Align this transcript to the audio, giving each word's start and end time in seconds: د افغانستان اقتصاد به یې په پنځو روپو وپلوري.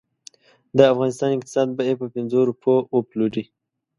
د 0.77 0.79
افغانستان 0.91 1.29
اقتصاد 1.33 1.67
به 1.77 1.83
یې 1.87 1.93
په 2.01 2.07
پنځو 2.15 2.39
روپو 2.49 2.73
وپلوري. 2.95 3.43